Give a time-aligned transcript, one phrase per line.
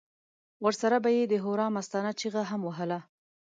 [0.65, 2.99] ورسره به یې د هورا مستانه چیغه هم وهله.